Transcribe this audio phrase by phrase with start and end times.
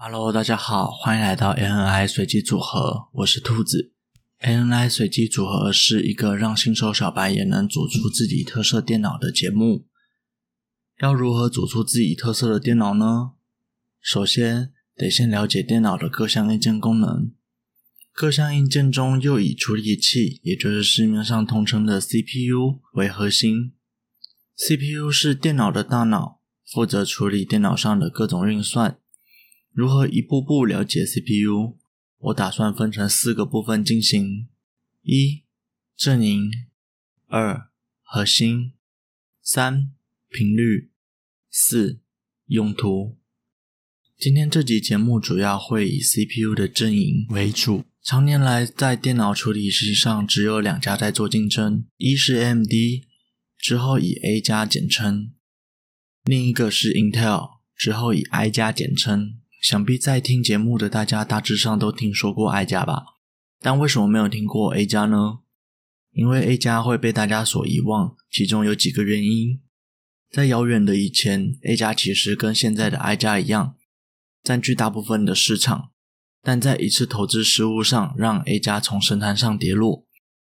[0.00, 3.90] Hello，大家好，欢迎来到 ANI 随机组合，我是兔子。
[4.42, 9.88] ANI 随机组合是一个让新手小白也能组出自己特色电脑的节目。
[11.00, 13.32] 要如何组出自己特色的电脑呢？
[14.00, 17.32] 首先得先了解电脑的各项硬件功能。
[18.12, 23.72] 各项硬件中，又以处理器，也就是市面上通称的 CPU 为核心。
[24.56, 26.38] CPU 是电脑的大脑，
[26.72, 29.00] 负责处理电脑上的各种运算。
[29.78, 31.76] 如何一步步了解 CPU？
[32.18, 34.48] 我打算分成四个部分进行：
[35.02, 35.44] 一、
[35.96, 36.50] 阵营；
[37.28, 37.70] 二、
[38.02, 38.72] 核心；
[39.40, 39.92] 三、
[40.28, 40.88] 频率；
[41.48, 42.00] 四、
[42.46, 43.18] 用途。
[44.18, 47.84] 今天这集节目主要会以 CPU 的阵营为主。
[48.02, 52.72] 常年来，在电脑处理器上只有两家在做竞争，一是 AMD，
[53.56, 55.30] 之后以 A 加简称；
[56.24, 59.38] 另一个是 Intel，之后以 I 加简称。
[59.60, 63.04] 想必在听节目的大家大致上都听说过 I 加吧？
[63.60, 65.40] 但为什么没有听过 A 加呢？
[66.12, 69.60] 因为 A 加会被大家所遗忘，其中有几个原因。
[70.30, 73.76] 在遥远的以前，A 加其实跟现在的 I 加一样，
[74.42, 75.90] 占据大部分的市场，
[76.42, 80.06] 但在一次投资失误上，让 A 加从神坛上跌落。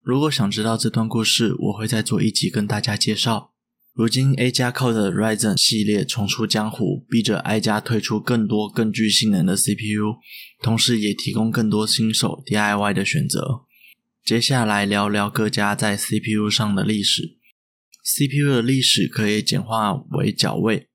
[0.00, 3.53] 如果想知道这段故事，我会再做一集跟大家介绍。
[3.94, 10.16] 如今，A 加靠着 Ryzen 系列重出江湖，逼着 I 加推出更多更具性能的 CPU，
[10.60, 13.60] 同时也提供更多新手 DIY 的选择。
[14.24, 17.38] 接下来聊聊各家在 CPU 上的历史。
[18.02, 20.88] CPU 的历史可以简化为角位，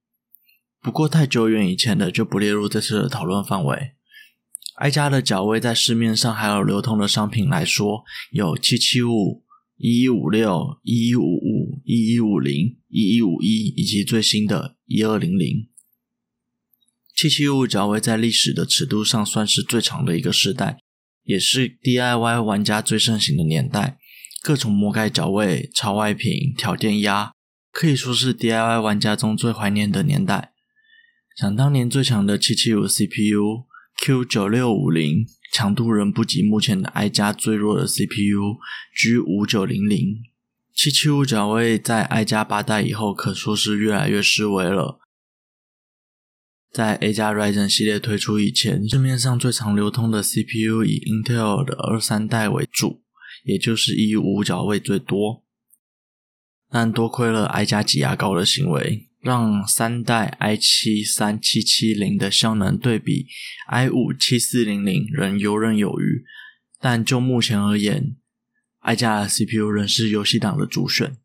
[0.82, 3.94] 不过太久远以前的就不列入这次的讨论范围。
[4.76, 9.46] I 加的角位在市面上还有流通的商品来说，有七七五、
[9.82, 15.70] 一一五六、一一五五、一一五零、一一五一，以及最新的一二零零。
[17.16, 20.80] 七七五角位在历史的尺度上算是最长的一个时代，
[21.24, 23.98] 也是 DIY 玩家最盛行的年代。
[24.44, 27.32] 各种魔改脚位、超外屏、调电压，
[27.72, 30.52] 可以说是 DIY 玩家中最怀念的年代。
[31.38, 33.66] 想当年最强的七七五 CPU
[34.02, 35.26] Q 九六五零。
[35.52, 38.58] 强度仍不及目前的 I 加最弱的 CPU
[38.96, 40.24] G 五九零零。
[40.74, 45.00] 七七五角位在 I 加八代以后，可说是越来越式微了。
[46.72, 53.02] 在 A 加 Ryzen 系列推出以前，市面上最常流通的 CPU 以 Intel 的二三代为主，
[53.44, 55.44] 也就是一一五五角位最多。
[56.70, 59.09] 但多亏了 I 加挤牙膏的行为。
[59.22, 63.28] 让三代 i 七三七七零的效能对比
[63.68, 66.24] i 五七四零零仍游刃有余，
[66.80, 68.16] 但就目前而言
[68.80, 71.18] ，i 加的 CPU 仍是游戏党的主选。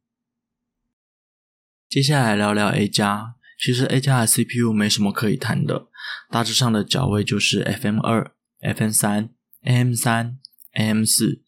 [1.88, 5.86] 接下来聊聊 A 加，其实 A 加的 CPU 没什么可以谈的，
[6.28, 9.30] 大致上的角位就是 FM 二、FM 三、
[9.62, 10.38] AM 三、
[10.72, 11.42] AM 四，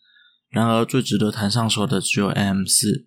[0.49, 3.06] 然而最值得谈上手的只有 AM 四。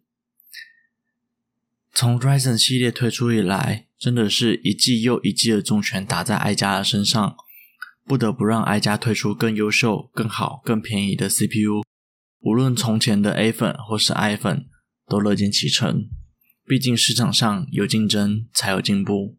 [1.93, 7.35] 从 Ryzen 系列推出以来，真的是一记又一记的重拳打在爱家的身上，
[8.05, 11.83] 不得不让爱家推出更优秀、更好、更便宜的 CPU。
[12.41, 14.67] 无论从前的 A 粉或是 I 粉，
[15.07, 16.07] 都乐见其成。
[16.65, 19.37] 毕竟市场上有竞争才有进步。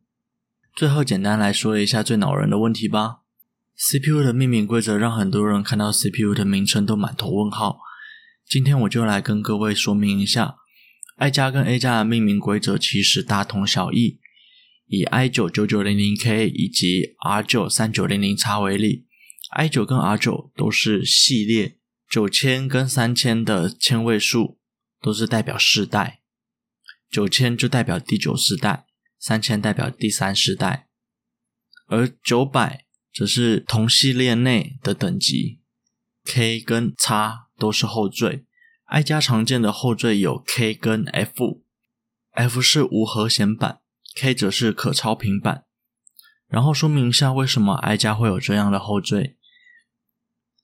[0.77, 3.21] 最后，简单来说一下最恼人的问题吧
[3.79, 7.79] ：CPU 的命名规则让很多人看到 CPU 的名称都满头问号。
[8.47, 10.57] 今天我就来跟各位说明一下。
[11.21, 14.21] I 加跟 A 加的命名规则其实大同小异。
[14.87, 19.07] 以 i 九九九零零 K 以及 R 九三九零零 X 为例
[19.51, 21.77] ，i 九跟 R 九都是系列，
[22.09, 24.59] 九千跟三千的千位数
[25.03, 26.23] 都是代表世代，
[27.11, 28.87] 九千就代表第九世代，
[29.19, 30.89] 三千代表第三世代，
[31.87, 35.61] 而九百则是同系列内的等级
[36.25, 37.13] ，K 跟 X
[37.59, 38.47] 都是后缀。
[38.91, 43.83] I 加常见的后缀有 K 跟 F，F 是无核显版
[44.17, 45.65] ，K 则是可超频版。
[46.49, 49.37] 然后说明一下为什么 I 加会有这样的后缀。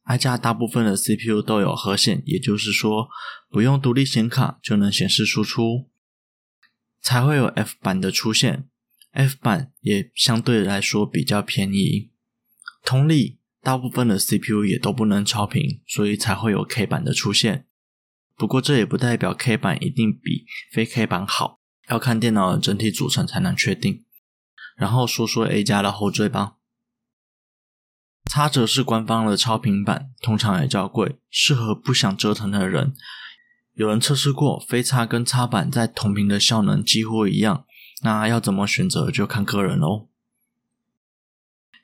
[0.03, 3.09] I 加大部分的 CPU 都有核显，也就是说
[3.49, 5.89] 不用独立显卡就能显示输出，
[7.01, 8.69] 才会有 F 版的出现。
[9.13, 12.11] F 版也相对来说比较便宜。
[12.85, 17.69] 同理，大部分的 CPU 也都不能超频，所以才会有 K 版的出现。
[18.37, 24.05] 不过这也不代表 K 版一定比非 K 版好，要看电脑的整体组成才能确定。
[24.77, 26.57] 然后说说 A 加的后缀吧
[28.31, 32.95] ，X 则是官方的超频版，通常也较贵，适合不想折腾的人。
[33.75, 37.65] 有人测试过，非 X 跟 X 版在同频的效能几乎一样，
[38.03, 40.09] 那要怎么选择就看个人喽。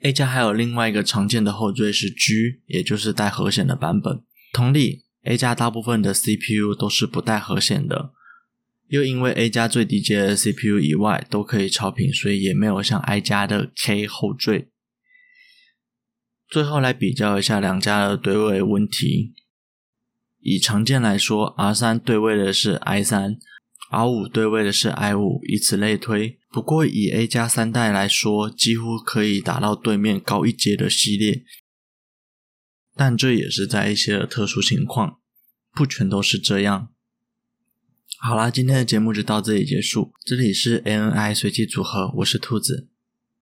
[0.02, 4.24] A 加还有另外一个常见的后缀是 G，也就是带和弦的版本。
[4.52, 8.12] 同理，A 加大部分的 CPU 都是不带核显的。
[8.88, 14.68] 又因为 A 加最低阶的 CPU 以外都可以超频，所以也没有像 I 加的 K 后缀。
[16.48, 19.32] 最后来比较一下两家的对位问题。
[20.40, 23.38] 以常见来说，R 三对位的是 I 三
[23.90, 26.38] ，R 五对位的是 I 五，以此类推。
[26.50, 31.42] 不过以 A 加三代来说，几乎可以打到对面高一阶的系列，
[32.94, 35.18] 但这也是在一些特殊情况，
[35.72, 36.88] 不全都是这样。
[38.18, 40.12] 好啦，今天的节目就到这里结束。
[40.24, 42.91] 这里是 ANI 随机组合，我是兔子。